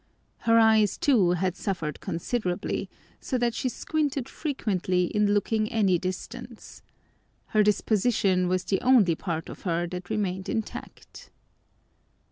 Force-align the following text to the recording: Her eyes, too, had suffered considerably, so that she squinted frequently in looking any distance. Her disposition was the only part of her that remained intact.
Her 0.49 0.57
eyes, 0.57 0.97
too, 0.97 1.33
had 1.33 1.55
suffered 1.55 1.99
considerably, 1.99 2.89
so 3.19 3.37
that 3.37 3.53
she 3.53 3.69
squinted 3.69 4.27
frequently 4.27 5.03
in 5.03 5.35
looking 5.35 5.71
any 5.71 5.99
distance. 5.99 6.81
Her 7.49 7.61
disposition 7.61 8.47
was 8.47 8.63
the 8.63 8.81
only 8.81 9.13
part 9.13 9.47
of 9.47 9.61
her 9.61 9.85
that 9.89 10.09
remained 10.09 10.49
intact. 10.49 11.29